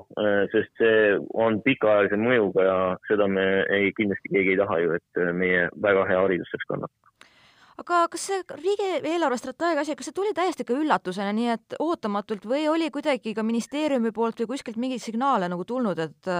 sest 0.52 0.70
see 0.78 1.16
on 1.34 1.56
pikaajalise 1.66 2.14
mõjuga 2.14 2.66
ja 2.66 2.76
seda 3.08 3.26
me 3.26 3.42
ei, 3.66 3.88
kindlasti 3.96 4.30
keegi 4.30 4.52
ei 4.54 4.60
taha 4.60 4.76
ju, 4.84 4.92
et 5.00 5.22
meie 5.34 5.64
väga 5.82 6.04
hea 6.06 6.20
haridus 6.22 6.52
saaks 6.54 6.68
kannatada 6.70 7.03
aga 7.82 8.04
kas 8.12 8.26
see 8.28 8.42
riigi 8.60 8.90
eelarvestrateegia 9.10 9.84
asi, 9.84 9.96
kas 9.98 10.10
see 10.10 10.16
tuli 10.16 10.34
täiesti 10.36 10.66
ka 10.66 10.76
üllatusena, 10.76 11.32
nii 11.36 11.48
et 11.54 11.78
ootamatult 11.82 12.46
või 12.50 12.68
oli 12.70 12.90
kuidagi 12.94 13.34
ka 13.36 13.46
ministeeriumi 13.46 14.12
poolt 14.14 14.42
või 14.42 14.52
kuskilt 14.54 14.78
mingeid 14.80 15.02
signaale 15.02 15.48
nagu 15.50 15.66
tulnud, 15.68 15.98
et, 15.98 16.30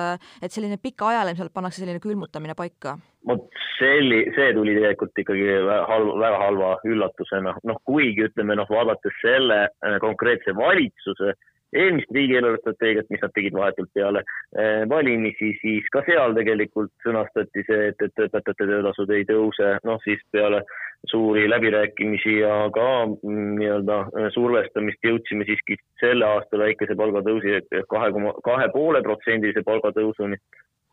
et 0.43 0.53
selline 0.53 0.79
pikaajaliselt 0.83 1.55
pannakse 1.55 1.83
selline 1.83 2.03
külmutamine 2.03 2.57
paika? 2.59 2.99
vot 3.25 3.47
selli-, 3.79 4.27
see 4.37 4.53
tuli 4.53 4.75
tegelikult 4.77 5.23
ikkagi 5.23 5.47
halva, 5.89 6.17
väga 6.21 6.41
halva 6.43 6.73
üllatusena, 6.85 7.55
noh 7.65 7.79
kuigi 7.89 8.27
ütleme 8.29 8.57
noh, 8.59 8.69
vaadates 8.69 9.17
selle 9.23 9.63
äh, 9.65 9.97
konkreetse 10.03 10.53
valitsuse 10.59 11.33
äh, 11.33 11.54
eelmist 11.75 12.11
riigi 12.15 12.39
eelarvestrateegiat, 12.39 13.11
mis 13.11 13.23
nad 13.25 13.35
tegid 13.35 13.57
vahetult 13.59 13.91
peale 13.97 14.23
eh, 14.23 14.83
valimisi, 14.91 15.53
siis 15.61 15.87
ka 15.93 16.05
seal 16.07 16.37
tegelikult 16.39 16.93
sõnastati 17.05 17.65
see, 17.69 17.91
et, 17.93 18.03
et 18.07 18.25
õpetajate 18.27 18.69
töötasud 18.71 19.15
ei 19.15 19.27
tõuse, 19.29 19.77
noh 19.89 20.01
siis 20.07 20.23
peale 20.35 20.63
suuri 21.11 21.45
läbirääkimisi 21.51 22.39
ja 22.39 22.55
ka 22.75 22.89
mm, 23.07 23.57
nii-öelda 23.61 24.01
eh, 24.07 24.29
survestamist 24.37 25.05
jõudsime 25.05 25.47
siiski 25.49 25.79
selle 26.01 26.29
aasta 26.29 26.61
väikese 26.61 26.97
palgatõusi 26.99 27.59
kahe 27.91 28.13
koma, 28.15 28.37
kahe 28.47 28.71
poole 28.75 29.03
protsendilise 29.03 29.65
palgatõusuni. 29.67 30.41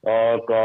Aga 0.08 0.62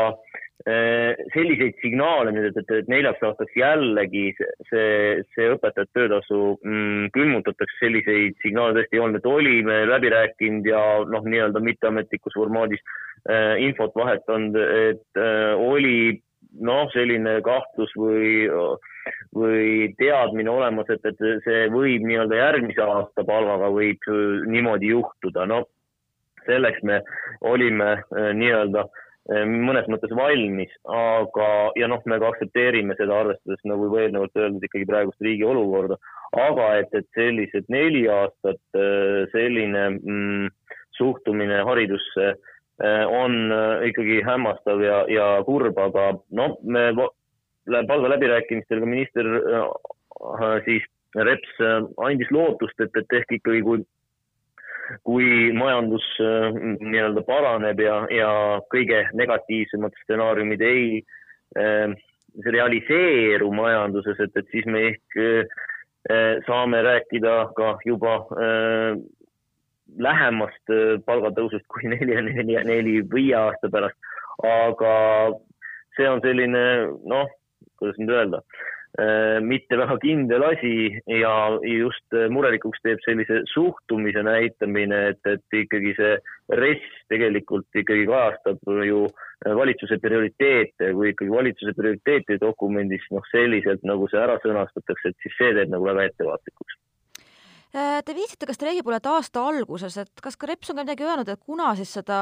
Äh, 0.67 1.15
selliseid 1.31 1.77
signaale 1.79 2.33
nüüd, 2.35 2.57
et, 2.59 2.71
et, 2.75 2.89
neljaks 2.91 3.21
aastaks 3.23 3.53
jällegi 3.55 4.33
see, 4.67 5.21
see 5.37 5.51
õpetajate 5.53 5.93
töötasu 5.95 6.39
mm, 6.57 7.13
külmutatakse, 7.15 7.77
selliseid 7.79 8.35
signaale 8.43 8.75
tõesti 8.75 8.99
ei 8.99 9.03
olnud, 9.05 9.21
et 9.21 9.29
olime 9.31 9.77
läbi 9.87 10.11
rääkinud 10.11 10.67
ja 10.67 10.81
noh, 11.13 11.23
nii-öelda 11.29 11.63
mitteametlikus 11.63 12.35
formaadis 12.35 12.83
äh, 12.83 13.61
infot 13.63 13.95
vahetanud, 14.01 14.59
et 14.89 15.23
äh, 15.23 15.53
oli 15.55 16.19
noh, 16.59 16.91
selline 16.97 17.39
kahtlus 17.47 17.95
või, 18.01 18.51
või 19.39 19.93
teadmine 20.03 20.51
olemas, 20.51 20.91
et, 20.91 21.07
et 21.07 21.27
see 21.47 21.67
võib 21.71 22.11
nii-öelda 22.11 22.43
järgmise 22.43 22.83
aasta 22.83 23.29
palgaga 23.29 23.71
võib 23.71 24.11
niimoodi 24.51 24.97
juhtuda, 24.97 25.47
no 25.47 25.63
selleks 26.49 26.83
me 26.83 27.05
olime 27.55 28.01
äh, 28.01 28.33
nii-öelda 28.35 28.89
Ehm, 28.89 29.06
mõnes 29.27 29.89
mõttes 29.91 30.13
valmis, 30.15 30.71
aga, 30.87 31.49
ja 31.79 31.89
noh, 31.91 32.03
me 32.07 32.19
ka 32.23 32.31
aktsepteerime 32.31 32.95
seda, 32.99 33.23
arvestades 33.25 33.63
nagu 33.67 33.89
juba 33.89 34.05
eelnevalt 34.05 34.39
öeldud, 34.39 34.67
ikkagi 34.67 34.87
praegust 34.87 35.25
riigi 35.25 35.47
olukorda, 35.47 35.99
aga 36.39 36.69
et, 36.83 36.95
et 36.95 37.09
sellised 37.17 37.67
neli 37.73 38.05
aastat 38.11 38.61
äh, 38.79 39.25
selline 39.33 39.89
mm, 39.97 40.53
suhtumine 40.99 41.59
haridusse 41.67 42.29
äh, 42.37 43.05
on 43.11 43.51
äh, 43.51 43.89
ikkagi 43.91 44.23
hämmastav 44.27 44.85
ja, 44.85 45.03
ja 45.11 45.31
kurb, 45.49 45.79
aga 45.79 46.13
noh, 46.31 46.59
me 46.63 46.93
palgaläbirääkimistel 47.67 48.83
ka 48.83 48.93
minister 48.93 49.33
siis 50.69 50.87
Reps 51.17 51.59
andis 52.05 52.29
lootust, 52.35 52.77
et, 52.85 52.93
et 53.01 53.15
ehk 53.17 53.39
ikkagi, 53.39 53.63
kui 53.65 53.81
kui 55.07 55.53
majandus 55.57 56.05
äh, 56.23 56.57
nii-öelda 56.81 57.23
paraneb 57.27 57.81
ja, 57.83 58.01
ja 58.13 58.31
kõige 58.73 59.03
negatiivsemad 59.19 59.95
stsenaariumid 60.03 60.63
ei 60.67 60.87
äh, 61.59 61.95
realiseeru 62.47 63.51
majanduses, 63.55 64.21
et, 64.21 64.37
et 64.37 64.53
siis 64.53 64.67
me 64.71 64.85
ehk 64.93 65.19
äh, 65.23 66.39
saame 66.47 66.83
rääkida 66.87 67.37
ka 67.57 67.77
juba 67.89 68.19
äh, 68.37 69.01
lähemast 69.99 70.75
äh, 70.75 70.97
palgatõusust 71.07 71.67
kui 71.73 71.89
neli, 71.91 72.15
neli, 72.31 72.61
neli, 72.69 73.01
viie 73.13 73.37
aasta 73.41 73.73
pärast. 73.73 73.99
aga 74.45 74.95
see 75.97 76.09
on 76.09 76.21
selline 76.21 76.65
noh, 77.09 77.31
kuidas 77.81 77.97
nüüd 77.97 78.13
öelda 78.13 78.43
Äh, 78.45 78.76
mitte 79.45 79.77
väga 79.77 79.99
kindel 80.01 80.45
asi 80.47 80.73
ja 81.11 81.33
just 81.69 82.17
äh, 82.17 82.31
murelikuks 82.33 82.81
teeb 82.85 83.03
sellise 83.05 83.43
suhtumise 83.53 84.23
näitamine, 84.25 85.01
et, 85.13 85.21
et 85.29 85.59
ikkagi 85.61 85.93
see 85.99 86.15
RES 86.61 86.87
tegelikult 87.13 87.81
ikkagi 87.83 88.07
kajastab 88.09 88.73
ju 88.89 89.05
äh, 89.11 89.53
valitsuse 89.59 90.01
prioriteete, 90.03 90.93
kui 90.97 91.13
ikkagi 91.13 91.35
valitsuse 91.35 91.77
prioriteetide 91.77 92.41
dokumendis 92.47 93.05
noh, 93.13 93.27
selliselt 93.33 93.85
nagu 93.85 94.09
see 94.13 94.23
ära 94.23 94.41
sõnastatakse, 94.45 95.13
et 95.13 95.25
siis 95.27 95.39
see 95.41 95.55
teeb 95.59 95.73
nagu 95.75 95.89
väga 95.91 96.09
ettevaatlikuks. 96.11 96.81
Äh, 96.81 96.86
te 97.77 98.15
viitasite 98.17 98.49
ka 98.49 98.55
streigi 98.57 98.83
poole, 98.85 98.99
et 99.01 99.09
aasta 99.11 99.43
alguses, 99.45 99.97
et 100.01 100.23
kas 100.25 100.39
ka 100.41 100.49
Reps 100.49 100.71
on 100.73 100.79
ka 100.79 100.85
midagi 100.85 101.05
öelnud, 101.05 101.29
et 101.29 101.41
kuna 101.45 101.73
siis 101.79 101.93
seda 101.99 102.19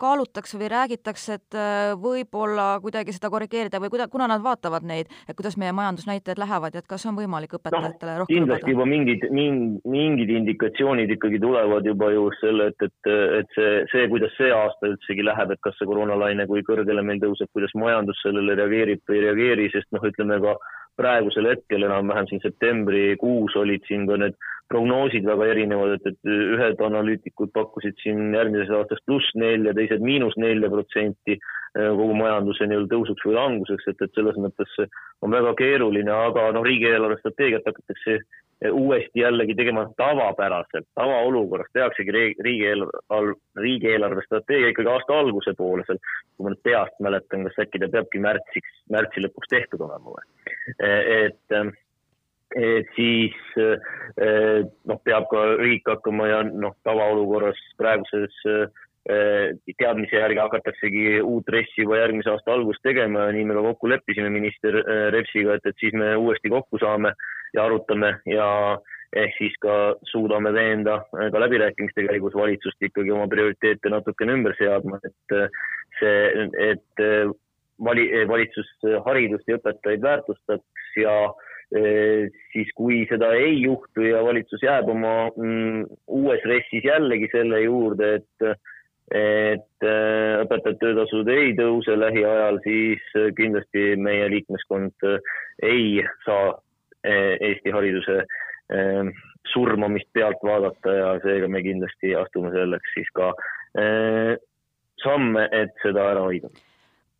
kaalutakse 0.00 0.58
või 0.60 0.70
räägitakse, 0.72 1.36
et 1.38 1.58
äh, 1.58 1.92
võib-olla 2.00 2.72
kuidagi 2.84 3.14
seda 3.16 3.30
korrigeerida 3.32 3.80
või 3.82 3.92
kuida-, 3.92 4.08
kuna 4.12 4.28
nad 4.30 4.42
vaatavad 4.44 4.86
neid, 4.86 5.10
et 5.28 5.36
kuidas 5.38 5.58
meie 5.60 5.74
majandusnäitajad 5.76 6.40
lähevad 6.40 6.76
ja 6.76 6.84
et 6.84 6.88
kas 6.90 7.04
on 7.10 7.18
võimalik 7.18 7.58
õpetajatele 7.58 8.14
no, 8.14 8.24
rohkem 8.24 8.40
kindlasti 8.40 8.74
juba 8.74 8.88
mingid, 8.88 9.28
mingid, 9.36 9.84
mingid 9.90 10.34
indikatsioonid 10.38 11.14
ikkagi 11.16 11.42
tulevad 11.42 11.86
juba 11.86 12.10
ju 12.14 12.28
selle, 12.40 12.70
et, 12.72 12.88
et, 12.88 13.12
et 13.40 13.56
see, 13.56 13.78
see, 13.92 14.08
kuidas 14.12 14.34
see 14.38 14.52
aasta 14.54 14.92
üldsegi 14.94 15.26
läheb, 15.26 15.54
et 15.54 15.64
kas 15.66 15.76
see 15.78 15.88
koroonalaine, 15.90 16.48
kui 16.50 16.64
kõrgele 16.66 17.04
meil 17.06 17.20
tõuseb, 17.22 17.52
kuidas 17.56 17.74
majandus 17.78 18.20
sellele 18.24 18.56
reageerib 18.58 19.04
või 19.08 19.20
ei 19.20 19.26
reageeri, 19.28 19.72
sest 19.74 19.90
noh, 19.94 20.04
ütleme 20.08 20.40
ka 20.42 20.56
praegusel 21.00 21.48
hetkel 21.48 21.86
enam-vähem 21.86 22.28
siin 22.28 22.42
septembrikuus 22.44 23.54
olid 23.56 23.84
siin 23.88 24.06
ka 24.08 24.18
need 24.20 24.36
prognoosid 24.70 25.26
väga 25.26 25.48
erinevad, 25.52 25.96
et, 25.98 26.12
et 26.12 26.30
ühed 26.30 26.82
analüütikud 26.86 27.50
pakkusid 27.56 27.96
siin 28.02 28.34
järgmisest 28.36 28.76
aastast 28.76 29.06
pluss 29.08 29.32
nelja, 29.38 29.74
teised 29.76 30.04
miinus 30.04 30.36
nelja 30.40 30.70
protsenti 30.72 31.36
eh, 31.36 31.88
kogu 31.88 32.14
majanduse 32.18 32.68
nii-öelda 32.70 32.92
tõusuks 32.92 33.26
või 33.26 33.38
languseks, 33.38 33.88
et, 33.90 34.04
et 34.06 34.14
selles 34.18 34.38
mõttes 34.40 34.76
on 35.26 35.34
väga 35.34 35.56
keeruline, 35.58 36.14
aga 36.28 36.50
noh, 36.54 36.66
riigieelarve 36.66 37.18
strateegiat 37.18 37.66
hakatakse 37.66 38.16
eh, 38.20 38.70
uuesti 38.70 39.24
jällegi 39.24 39.58
tegema 39.58 39.88
tavapäraselt, 39.98 40.86
tavaolukorras 40.94 41.74
tehaksegi 41.74 42.14
riigieelarve, 42.14 43.36
riigieelarve 43.58 44.26
strateegia 44.28 44.70
ikkagi 44.70 44.94
aasta 44.94 45.18
alguse 45.18 45.56
poole 45.58 45.86
seal, 45.88 45.98
kui 46.36 46.46
ma 46.46 46.54
nüüd 46.54 46.64
peast 46.70 47.02
mäletan, 47.02 47.46
kas 47.50 47.62
äkki 47.66 47.82
ta 47.82 47.90
peabki 47.98 48.22
märtsiks, 48.22 48.82
märtsi 48.94 49.26
lõpuks 49.26 49.50
tehtud 49.50 49.86
olema 49.90 50.14
või? 50.14 50.58
Eh, 50.78 51.14
et 51.26 51.60
et 52.56 52.86
siis 52.96 53.36
eh, 53.60 54.62
noh, 54.88 55.00
peab 55.06 55.28
ka 55.30 55.42
riik 55.60 55.88
hakkama 55.88 56.28
ja 56.30 56.42
noh, 56.44 56.74
tavaolukorras 56.86 57.58
praeguses 57.78 58.34
eh, 58.50 59.52
teadmise 59.78 60.18
järgi 60.18 60.40
hakataksegi 60.42 61.04
uut 61.22 61.48
RES-i 61.48 61.84
juba 61.84 62.00
järgmise 62.00 62.32
aasta 62.32 62.52
alguses 62.54 62.82
tegema 62.82 63.28
ja 63.28 63.34
nii 63.36 63.46
me 63.48 63.56
ka 63.56 63.66
kokku 63.70 63.90
leppisime 63.92 64.32
minister 64.34 64.80
eh, 64.82 65.08
Repsiga, 65.14 65.56
et, 65.56 65.66
et 65.70 65.82
siis 65.82 65.94
me 65.94 66.16
uuesti 66.18 66.50
kokku 66.50 66.80
saame 66.82 67.14
ja 67.54 67.66
arutame 67.66 68.16
ja 68.30 68.48
ehk 69.16 69.38
siis 69.38 69.54
ka 69.62 69.76
suudame 70.06 70.52
veenda 70.54 71.00
ka 71.10 71.40
läbirääkimiste 71.42 72.04
käigus 72.06 72.34
valitsust 72.38 72.82
ikkagi 72.86 73.10
oma 73.10 73.26
prioriteete 73.30 73.90
natukene 73.90 74.36
ümber 74.38 74.54
seadma, 74.58 75.00
et 75.02 75.34
see, 75.98 76.44
et 76.70 77.02
vali, 77.82 78.04
valitsus 78.30 78.70
haridust 79.08 79.50
ja 79.50 79.58
õpetajaid 79.58 80.06
väärtustaks 80.06 80.94
ja 81.02 81.16
äh, 81.26 81.49
siis 81.70 82.70
kui 82.74 83.04
seda 83.06 83.28
ei 83.38 83.60
juhtu 83.62 84.02
ja 84.02 84.24
valitsus 84.26 84.62
jääb 84.64 84.88
oma 84.90 85.30
mm, 85.30 85.84
uues 86.18 86.42
RES-is 86.42 86.82
jällegi 86.88 87.28
selle 87.30 87.60
juurde, 87.62 88.14
et 88.18 88.50
et 89.10 89.86
äh, 89.86 90.38
õpetajate 90.44 90.78
töötasud 90.78 91.28
ei 91.34 91.50
tõuse 91.58 91.96
lähiajal, 91.98 92.60
siis 92.62 93.02
kindlasti 93.34 93.96
meie 93.98 94.28
liikmeskond 94.30 95.06
ei 95.66 96.04
saa 96.26 96.52
äh, 96.54 97.34
Eesti 97.42 97.74
hariduse 97.74 98.20
äh, 98.22 99.10
surmamist 99.50 100.06
pealt 100.14 100.38
vaadata 100.46 100.94
ja 100.94 101.10
seega 101.24 101.50
me 101.50 101.62
kindlasti 101.66 102.14
astume 102.14 102.54
selleks 102.54 102.94
siis 102.94 103.10
ka 103.16 103.32
samme, 105.00 105.44
et 105.54 105.72
seda 105.82 106.04
ära 106.12 106.26
hoida 106.26 106.50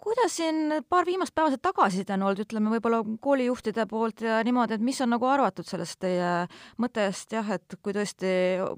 kuidas 0.02 0.36
siin 0.36 0.72
paar 0.88 1.06
viimast 1.06 1.34
päeva 1.34 1.50
see 1.52 1.62
tagasiside 1.62 2.14
on 2.16 2.24
olnud, 2.28 2.42
ütleme 2.44 2.72
võib-olla 2.74 3.00
koolijuhtide 3.24 3.86
poolt 3.90 4.24
ja 4.24 4.40
niimoodi, 4.46 4.76
et 4.76 4.84
mis 4.84 5.00
on 5.04 5.12
nagu 5.14 5.26
arvatud 5.28 5.68
sellest 5.68 6.00
teie 6.04 6.30
mõttest 6.80 7.34
jah, 7.36 7.52
et 7.56 7.76
kui 7.82 7.94
tõesti 7.96 8.30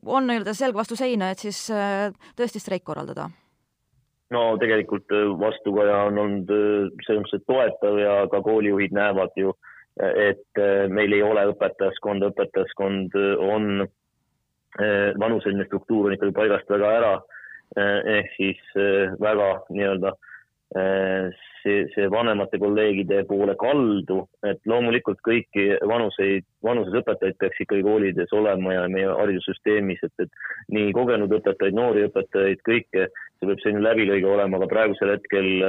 on 0.06 0.26
nii-öelda 0.28 0.54
selg 0.58 0.78
vastu 0.78 0.98
seina, 0.98 1.30
et 1.32 1.42
siis 1.42 1.64
äh, 1.74 2.10
tõesti 2.38 2.62
streik 2.62 2.84
korraldada? 2.88 3.28
no 4.32 4.44
tegelikult 4.60 5.12
äh, 5.12 5.28
vastukaja 5.40 5.98
on 6.08 6.22
olnud 6.24 6.52
äh, 6.56 6.88
selles 7.06 7.26
mõttes 7.26 7.46
toetav 7.46 8.00
ja 8.00 8.16
ka 8.32 8.42
koolijuhid 8.44 8.96
näevad 8.96 9.36
ju, 9.36 9.54
et 10.00 10.62
meil 10.88 11.12
ei 11.12 11.20
ole 11.20 11.42
õpetajaskonda, 11.50 12.30
õpetajaskond 12.32 13.12
on, 13.44 13.82
vanuseline 15.20 15.66
struktuur 15.66 16.06
on 16.08 16.14
ikkagi 16.16 16.32
paigast 16.32 16.70
väga 16.72 16.92
ära 16.96 17.10
ehk 18.08 18.30
siis 18.38 18.62
väga 19.20 19.50
nii-öelda 19.68 20.14
Äh, 20.14 20.31
see, 20.72 21.86
see 21.94 22.06
vanemate 22.10 22.58
kolleegide 22.60 23.22
poole 23.28 23.54
kaldu, 23.60 24.22
et 24.46 24.60
loomulikult 24.68 25.20
kõiki 25.26 25.66
vanuseid, 25.88 26.46
vanuses 26.64 26.96
õpetajaid 27.02 27.38
peaks 27.40 27.60
ikkagi 27.64 27.84
koolides 27.86 28.32
olema 28.36 28.74
ja 28.74 28.86
meie 28.92 29.10
haridussüsteemis, 29.10 30.02
et, 30.06 30.24
et 30.26 30.72
nii 30.74 30.94
kogenud 30.96 31.32
õpetajaid, 31.38 31.76
noori 31.76 32.06
õpetajaid, 32.08 32.62
kõike, 32.68 33.08
see 33.12 33.50
peab 33.50 33.62
selline 33.64 33.84
läbilõige 33.84 34.30
olema, 34.30 34.58
aga 34.58 34.70
praegusel 34.70 35.14
hetkel 35.14 35.68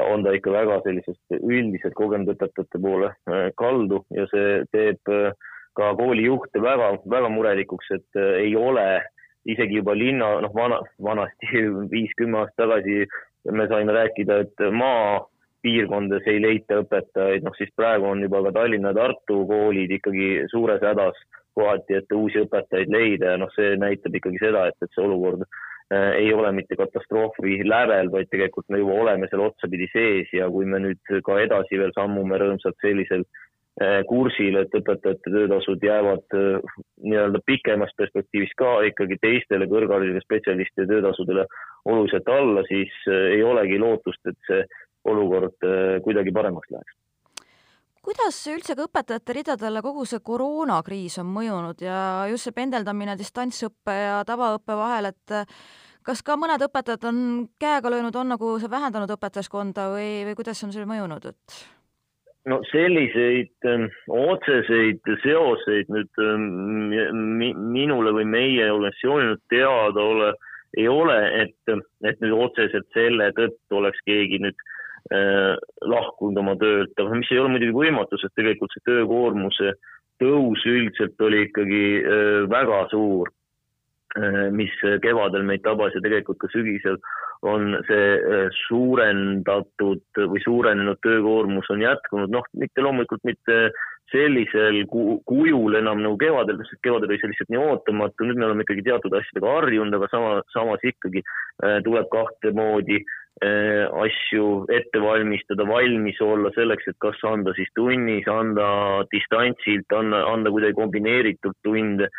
on 0.00 0.26
ta 0.26 0.34
ikka 0.36 0.54
väga 0.54 0.80
sellisest 0.86 1.38
üldiselt 1.40 1.96
kogenud 1.98 2.34
õpetajate 2.34 2.82
poole 2.82 3.12
äh, 3.12 3.48
kaldu 3.60 4.04
ja 4.16 4.26
see 4.32 4.60
teeb 4.74 5.14
äh, 5.14 5.32
ka 5.78 5.94
koolijuhte 5.98 6.62
väga, 6.62 6.94
väga 7.10 7.32
murelikuks, 7.32 7.90
et 7.96 8.20
äh, 8.20 8.36
ei 8.46 8.54
ole 8.56 8.86
isegi 9.48 9.78
juba 9.80 9.94
linna, 9.96 10.34
noh, 10.44 10.52
vana, 10.54 10.80
vanasti 11.02 11.64
viis-kümme 11.94 12.42
aastat 12.42 12.64
tagasi 12.64 13.04
me 13.48 13.66
saime 13.68 13.92
rääkida, 13.96 14.40
et 14.44 14.62
maapiirkondades 14.76 16.28
ei 16.28 16.42
leita 16.42 16.80
õpetajaid, 16.82 17.44
noh 17.46 17.56
siis 17.58 17.72
praegu 17.76 18.08
on 18.10 18.22
juba 18.24 18.42
ka 18.46 18.54
Tallinna 18.60 18.92
Tartu 18.96 19.44
koolid 19.48 19.92
ikkagi 19.96 20.30
suures 20.52 20.82
hädas 20.84 21.18
kohati, 21.56 21.98
et 21.98 22.12
uusi 22.14 22.44
õpetajaid 22.44 22.92
leida. 22.92 23.34
Ja 23.34 23.40
noh, 23.40 23.50
see 23.56 23.74
näitab 23.80 24.16
ikkagi 24.16 24.40
seda, 24.42 24.68
et, 24.70 24.78
et 24.82 24.92
see 24.94 25.04
olukord 25.04 25.44
äh, 25.44 26.12
ei 26.20 26.32
ole 26.36 26.52
mitte 26.56 26.78
katastroofi 26.78 27.60
lävel, 27.66 28.12
vaid 28.12 28.30
tegelikult 28.30 28.68
me 28.68 28.82
juba 28.82 28.98
oleme 29.04 29.28
seal 29.30 29.46
otsapidi 29.48 29.88
sees. 29.92 30.32
Ja 30.36 30.50
kui 30.52 30.68
me 30.68 30.82
nüüd 30.84 31.14
ka 31.26 31.40
edasi 31.42 31.80
veel 31.80 31.94
sammume 31.96 32.38
rõõmsalt 32.40 32.78
sellisel 32.84 33.26
kursil, 34.08 34.58
et 34.60 34.74
õpetajate 34.76 35.32
töötasud 35.32 35.84
jäävad 35.84 36.36
äh, 36.36 36.78
nii-öelda 37.00 37.40
pikemas 37.48 37.92
perspektiivis 37.96 38.52
ka 38.60 38.80
ikkagi 38.90 39.16
teistele 39.22 39.68
kõrgharidusega 39.70 40.24
spetsialistide 40.26 40.88
töötasudele 40.90 41.46
oluliselt 41.88 42.28
alla, 42.28 42.64
siis 42.68 42.92
äh, 43.08 43.30
ei 43.38 43.44
olegi 43.46 43.80
lootust, 43.80 44.20
et 44.28 44.36
see 44.48 44.64
olukord 45.08 45.64
kuidagi 46.04 46.32
paremaks 46.36 46.68
läheks. 46.74 46.96
kuidas 48.04 48.36
üldse 48.52 48.76
ka 48.76 48.84
õpetajate 48.84 49.38
ridadele 49.38 49.80
kogu 49.80 50.04
see 50.04 50.20
koroonakriis 50.20 51.16
on 51.22 51.32
mõjunud 51.32 51.80
ja 51.80 52.26
just 52.28 52.44
see 52.44 52.56
pendeldamine 52.56 53.16
distantsõppe 53.16 53.96
ja 53.96 54.20
tavaõppe 54.28 54.76
vahel, 54.76 55.08
et 55.14 55.38
kas 56.04 56.20
ka 56.20 56.36
mõned 56.36 56.60
õpetajad 56.68 57.08
on 57.08 57.48
käega 57.56 57.96
löönud, 57.96 58.16
on 58.16 58.34
nagu 58.36 58.54
see 58.60 58.68
vähendanud 58.68 59.16
õpetajaskonda 59.16 59.88
või, 59.96 60.08
või 60.28 60.36
kuidas 60.36 60.60
on 60.68 60.76
see 60.76 60.84
mõjunud, 60.84 61.32
et? 61.32 61.60
No 62.48 62.60
selliseid 62.70 63.68
ähm, 63.68 63.88
otseseid 64.08 65.04
seoseid 65.22 65.90
nüüd 65.92 66.22
ähm, 66.24 67.42
minule 67.74 68.14
või 68.16 68.24
meie 68.28 68.70
organisatsioonile 68.72 69.36
teada 69.52 70.06
ole 70.14 70.30
ei 70.78 70.86
ole, 70.88 71.16
et, 71.42 71.72
et 72.06 72.20
nüüd 72.22 72.36
otseselt 72.46 72.86
selle 72.94 73.30
tõttu 73.34 73.80
oleks 73.80 73.98
keegi 74.06 74.38
nüüd 74.44 74.60
äh, 75.12 75.56
lahkunud 75.82 76.38
oma 76.38 76.54
töölt, 76.60 76.94
aga 76.94 77.18
mis 77.18 77.32
ei 77.32 77.40
ole 77.42 77.56
muidugi 77.56 77.74
võimatu, 77.74 78.20
sest 78.20 78.36
tegelikult 78.38 78.72
see 78.76 78.86
töökoormuse 78.86 79.74
tõus 80.22 80.62
üldiselt 80.68 81.26
oli 81.26 81.46
ikkagi 81.48 81.84
äh, 82.00 82.40
väga 82.52 82.84
suur 82.92 83.32
mis 84.56 84.72
kevadel 85.04 85.44
meid 85.46 85.62
tabas 85.62 85.94
ja 85.94 86.00
tegelikult 86.02 86.40
ka 86.42 86.48
sügisel 86.50 86.96
on 87.46 87.76
see 87.88 88.08
äh, 88.16 88.48
suurendatud 88.66 90.02
või 90.18 90.42
suurenenud 90.44 91.00
töökoormus 91.04 91.70
on 91.72 91.84
jätkunud, 91.84 92.32
noh, 92.34 92.44
mitte 92.60 92.84
loomulikult 92.84 93.24
mitte 93.24 93.70
sellisel 94.10 94.82
kujul 94.90 95.78
enam 95.78 96.02
nagu 96.02 96.18
kevadel, 96.20 96.58
sest 96.66 96.82
kevadel 96.84 97.12
oli 97.12 97.20
see 97.20 97.30
lihtsalt 97.30 97.52
nii 97.52 97.62
ootamatu, 97.62 98.26
nüüd 98.26 98.40
me 98.40 98.48
oleme 98.48 98.66
ikkagi 98.66 98.84
teatud 98.88 99.14
asjadega 99.16 99.54
harjunud, 99.56 99.96
aga 99.96 100.08
sama, 100.12 100.32
samas 100.52 100.84
ikkagi 100.84 101.22
äh, 101.22 101.78
tuleb 101.86 102.10
kahte 102.12 102.52
moodi 102.56 102.98
äh, 102.98 103.86
asju 104.04 104.66
ette 104.76 105.00
valmistada, 105.00 105.64
valmis 105.68 106.18
olla 106.26 106.52
selleks, 106.56 106.90
et 106.90 106.98
kas 107.00 107.22
anda 107.30 107.54
siis 107.56 107.70
tunnis, 107.78 108.26
anda 108.28 108.66
distantsilt, 109.14 109.88
anda, 109.96 110.26
anda 110.32 110.52
kuidagi 110.52 110.76
kombineeritult 110.76 111.56
tunde. 111.64 112.10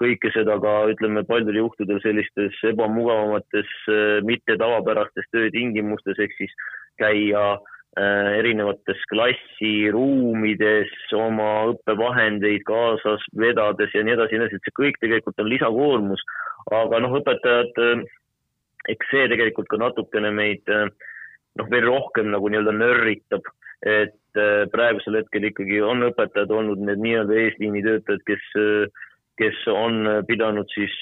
Kõike 0.00 0.32
seda 0.34 0.56
ka 0.62 0.72
ütleme 0.90 1.22
paljudel 1.28 1.60
juhtudel 1.60 2.00
sellistes 2.02 2.58
ebamugavamates, 2.66 3.70
äh, 3.92 4.18
mitte 4.26 4.58
tavapärastes 4.58 5.30
töötingimustes 5.30 6.18
ehk 6.18 6.34
siis 6.38 6.54
käia 6.98 7.56
Äh, 7.96 8.30
erinevates 8.42 8.98
klassiruumides 9.08 10.90
oma 11.16 11.46
õppevahendeid 11.70 12.66
kaasas 12.68 13.22
vedades 13.40 13.94
ja 13.96 14.02
nii 14.04 14.12
edasi 14.12 14.36
nii 14.36 14.42
edasi, 14.42 14.58
et 14.58 14.68
see 14.68 14.74
kõik 14.76 14.98
tegelikult 15.00 15.40
on 15.40 15.48
lisakoormus. 15.48 16.24
aga 16.76 17.00
noh, 17.00 17.14
õpetajad, 17.16 18.04
eks 18.92 19.08
see 19.08 19.30
tegelikult 19.32 19.70
ka 19.72 19.80
natukene 19.80 20.28
meid 20.28 20.68
noh, 20.68 21.70
veel 21.72 21.88
rohkem 21.88 22.28
nagu 22.34 22.50
nii-öelda 22.52 22.76
nörritab, 22.76 23.48
et 23.80 24.42
praegusel 24.76 25.16
hetkel 25.22 25.48
ikkagi 25.48 25.80
on 25.80 26.10
õpetajad 26.10 26.52
olnud 26.52 26.84
need 26.84 27.00
nii-öelda 27.00 27.40
eesliini 27.46 27.84
töötajad, 27.86 28.26
kes, 28.28 28.44
kes 29.40 29.64
on 29.72 30.04
pidanud 30.28 30.70
siis 30.74 30.94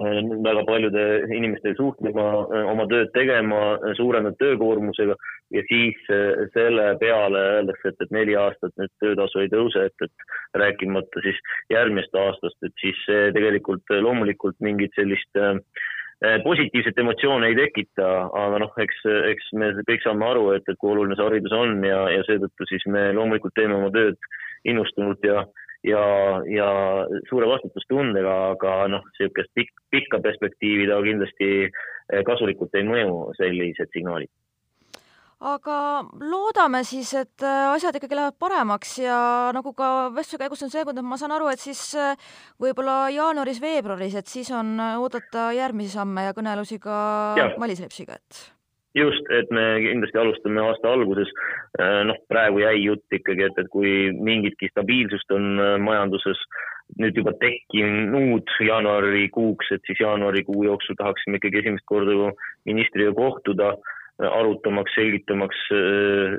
väga 0.00 0.62
paljude 0.64 1.02
inimestega 1.36 1.76
suhtlema, 1.76 2.24
oma 2.70 2.86
tööd 2.88 3.10
tegema, 3.12 3.76
suurenenud 3.98 4.38
töökoormusega. 4.40 5.16
Ja 5.50 5.62
siis 5.66 5.98
äh, 6.14 6.46
selle 6.54 6.94
peale 7.00 7.40
öeldakse, 7.56 7.90
et, 7.90 8.02
et 8.04 8.12
neli 8.14 8.36
aastat 8.38 8.70
nüüd 8.78 8.92
töötasu 9.02 9.42
ei 9.42 9.50
tõuse, 9.50 9.88
et, 9.90 10.04
et 10.06 10.60
rääkimata 10.62 11.24
siis 11.24 11.40
järgmist 11.74 12.14
aastast, 12.14 12.56
et 12.62 12.76
siis 12.80 13.00
tegelikult 13.34 13.90
loomulikult 13.98 14.54
mingit 14.62 14.94
sellist 14.94 15.40
äh, 15.42 15.58
positiivset 16.44 16.98
emotsiooni 17.02 17.50
ei 17.50 17.56
tekita, 17.58 18.08
aga 18.44 18.60
noh, 18.62 18.72
eks, 18.78 19.02
eks 19.32 19.50
me 19.58 19.72
kõik 19.88 20.04
saame 20.04 20.28
aru, 20.28 20.50
et, 20.54 20.68
et 20.68 20.78
kui 20.78 20.92
oluline 20.92 21.16
see 21.18 21.26
haridus 21.26 21.56
on 21.56 21.80
ja, 21.84 22.04
ja 22.14 22.22
seetõttu 22.28 22.68
siis 22.70 22.84
me 22.86 23.08
loomulikult 23.16 23.56
teeme 23.58 23.74
oma 23.78 23.90
tööd 23.94 24.30
innustunult 24.68 25.24
ja, 25.26 25.46
ja, 25.86 26.02
ja 26.50 26.68
suure 27.28 27.48
vastutustundega, 27.50 28.36
aga 28.56 28.74
noh, 28.92 29.06
niisugust 29.14 29.54
pikk, 29.56 29.72
pikka 29.94 30.20
perspektiivi 30.24 30.88
ta 30.90 31.00
kindlasti 31.04 31.50
kasulikult 32.26 32.74
ei 32.74 32.86
mõju, 32.86 33.16
sellised 33.38 33.92
signaalid. 33.94 34.30
Aga 35.40 35.74
loodame 36.20 36.82
siis, 36.84 37.14
et 37.16 37.40
äh, 37.48 37.70
asjad 37.72 37.96
ikkagi 37.96 38.12
lähevad 38.12 38.36
paremaks 38.36 38.98
ja 39.00 39.48
nagu 39.56 39.72
ka 39.72 40.10
vestluse 40.12 40.36
käigus 40.42 40.60
on 40.66 40.72
selgunud, 40.72 41.06
ma 41.08 41.16
saan 41.16 41.32
aru, 41.32 41.48
et 41.48 41.62
siis 41.62 41.80
äh, 41.96 42.12
võib-olla 42.60 43.06
jaanuaris-veebruaris, 43.14 44.18
et 44.20 44.28
siis 44.28 44.50
on 44.52 44.74
oodata 45.00 45.48
järgmisi 45.56 45.96
samme 45.96 46.26
ja 46.26 46.36
kõnelusi 46.36 46.76
ka 46.84 46.98
Mailis 47.56 47.80
Repsiga, 47.80 48.20
et 48.20 48.42
just, 48.94 49.30
et 49.30 49.50
me 49.54 49.64
kindlasti 49.84 50.18
alustame 50.18 50.62
aasta 50.64 50.92
alguses. 50.92 51.30
noh, 52.04 52.18
praegu 52.28 52.64
jäi 52.64 52.82
jutt 52.82 53.14
ikkagi, 53.14 53.46
et, 53.46 53.58
et 53.62 53.68
kui 53.70 54.10
mingitki 54.12 54.70
stabiilsust 54.72 55.30
on 55.36 55.54
majanduses 55.84 56.40
nüüd 56.98 57.16
juba 57.20 57.32
tekkinud 57.38 58.50
jaanuarikuuks, 58.66 59.70
et 59.76 59.86
siis 59.86 60.00
jaanuarikuu 60.02 60.64
jooksul 60.66 60.98
tahaksime 60.98 61.38
ikkagi 61.38 61.62
esimest 61.62 61.86
korda 61.86 62.32
ministriga 62.66 63.14
kohtuda 63.14 63.76
arutamaks, 64.20 64.92
selgitamaks 64.98 65.60
äh, 65.72 66.34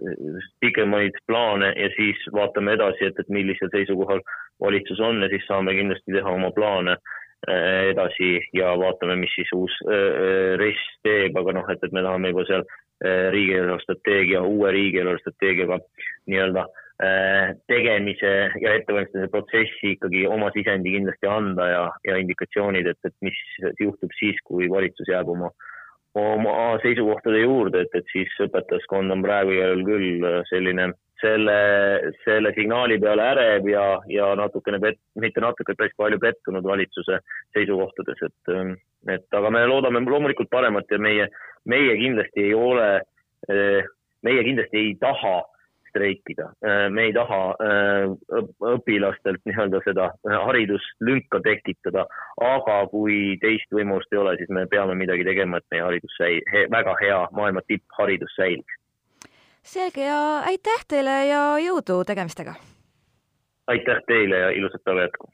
pikemaid 0.61 1.15
plaane 1.27 1.71
ja 1.77 1.89
siis 1.95 2.19
vaatame 2.35 2.75
edasi, 2.77 3.07
et, 3.07 3.17
et 3.19 3.29
millisel 3.29 3.71
seisukohal 3.73 4.21
valitsus 4.61 4.99
on 4.99 5.23
ja 5.23 5.31
siis 5.31 5.47
saame 5.47 5.73
kindlasti 5.73 6.13
teha 6.13 6.35
oma 6.35 6.51
plaane 6.53 6.97
äh, 6.97 7.20
edasi 7.49 8.35
ja 8.53 8.75
vaatame, 8.77 9.15
mis 9.23 9.33
siis 9.33 9.49
uus 9.57 9.73
äh, 9.87 10.53
RES 10.61 10.83
teeb, 11.07 11.37
aga 11.41 11.55
noh, 11.57 11.71
et, 11.73 11.81
et 11.83 11.95
me 11.95 12.03
tahame 12.05 12.33
juba 12.33 12.45
seal 12.49 12.67
riigieelarve 13.01 13.81
strateegia, 13.81 14.43
uue 14.45 14.69
riigieelarve 14.75 15.23
strateegiaga 15.23 15.79
nii-öelda 16.29 16.67
tegemise 17.65 18.33
ja 18.61 18.75
ettevalmistamise 18.77 19.31
protsessi 19.33 19.95
ikkagi 19.95 20.21
oma 20.29 20.51
sisendi 20.53 20.93
kindlasti 20.93 21.25
anda 21.25 21.65
ja, 21.71 21.79
ja 22.05 22.19
indikatsioonid, 22.21 22.91
et, 22.91 22.99
et 23.09 23.15
mis 23.25 23.39
juhtub 23.81 24.13
siis, 24.19 24.37
kui 24.45 24.69
valitsus 24.69 25.09
jääb 25.09 25.33
oma 25.33 25.49
äh, 25.49 25.71
oma 26.13 26.77
seisukohtade 26.83 27.39
juurde, 27.39 27.85
et, 27.85 27.93
et 27.95 28.07
siis 28.11 28.31
õpetajaskond 28.43 29.13
on 29.13 29.23
praegu 29.23 29.55
igal 29.55 29.83
küll 29.87 30.25
äh, 30.27 30.41
selline, 30.49 30.91
selle, 31.21 31.57
selle 32.25 32.51
signaali 32.57 32.97
peale 32.99 33.27
ärev 33.33 33.69
ja, 33.69 33.85
ja 34.09 34.31
natukene 34.39 34.79
pet-, 34.83 35.01
mitte 35.21 35.43
natuke, 35.43 35.75
päris 35.77 35.95
palju 35.97 36.19
pettunud 36.21 36.65
valitsuse 36.67 37.21
seisukohtades, 37.55 38.25
et, 38.27 38.53
et 39.15 39.39
aga 39.39 39.53
me 39.53 39.63
loodame 39.69 40.03
loomulikult 40.05 40.51
paremat 40.51 40.91
ja 40.91 40.99
meie, 40.99 41.29
meie 41.69 41.95
kindlasti 41.99 42.49
ei 42.49 42.53
ole, 42.57 42.91
meie 44.25 44.45
kindlasti 44.47 44.81
ei 44.81 44.93
taha 45.01 45.39
streikida. 45.91 46.49
Me 46.89 47.07
ei 47.09 47.13
taha 47.15 47.39
õpilastelt 48.73 49.43
nii-öelda 49.47 49.81
seda 49.85 50.09
hariduslünka 50.47 51.41
tekitada, 51.45 52.05
aga 52.47 52.77
kui 52.91 53.37
teist 53.43 53.71
võimalust 53.75 54.13
ei 54.15 54.21
ole, 54.21 54.37
siis 54.39 54.51
me 54.55 54.65
peame 54.71 54.95
midagi 54.99 55.27
tegema, 55.27 55.59
et 55.59 55.73
meie 55.73 55.85
haridus 55.89 56.15
säi-, 56.19 56.67
väga 56.71 56.95
hea 57.03 57.19
maailma 57.37 57.63
tippharidus 57.67 58.37
säiliks. 58.39 58.80
Selge 59.63 60.05
ja 60.05 60.39
aitäh 60.39 60.85
teile 60.87 61.25
ja 61.27 61.41
jõudu 61.61 62.03
tegemistega! 62.05 62.55
aitäh 63.67 64.01
teile 64.07 64.39
ja 64.39 64.49
ilusat 64.49 64.83
päeva 64.83 65.01
jätku! 65.07 65.29